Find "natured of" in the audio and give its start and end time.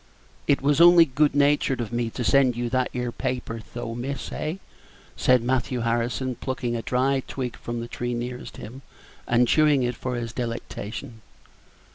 1.35-1.93